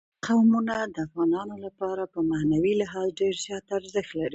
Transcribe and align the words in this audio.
قومونه 0.25 0.75
د 0.93 0.97
افغانانو 1.07 1.55
لپاره 1.65 2.03
په 2.13 2.19
معنوي 2.31 2.73
لحاظ 2.81 3.07
ډېر 3.19 3.33
زیات 3.45 3.65
ارزښت 3.77 4.11
لري. 4.17 4.29